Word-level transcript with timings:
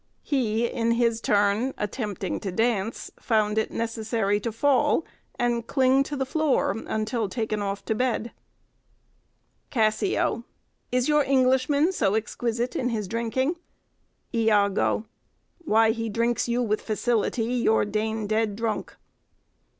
He 0.23 0.65
in 0.65 0.93
his 0.93 1.21
turn, 1.21 1.75
attempting 1.77 2.39
to 2.39 2.51
dance, 2.51 3.11
found 3.19 3.59
it 3.59 3.69
necessary 3.69 4.39
to 4.39 4.51
fall, 4.51 5.05
and 5.37 5.67
cling 5.67 6.01
to 6.05 6.15
the 6.15 6.25
floor, 6.25 6.71
until 6.87 7.29
taken 7.29 7.61
off 7.61 7.85
to 7.85 7.93
bed. 7.93 8.31
"Cassio. 9.69 10.43
Is 10.91 11.07
your 11.07 11.23
Englishman 11.23 11.91
so 11.91 12.15
exquisite 12.15 12.75
in 12.75 12.89
his 12.89 13.07
drinking? 13.07 13.57
Iago. 14.33 15.05
Why, 15.65 15.91
he 15.91 16.09
drinks 16.09 16.47
you 16.49 16.63
with 16.63 16.81
facility, 16.81 17.43
your 17.53 17.85
Dane 17.85 18.25
dead 18.25 18.55
drunk." 18.55 18.97